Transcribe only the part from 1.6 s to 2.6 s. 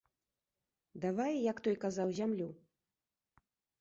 той казаў, зямлю.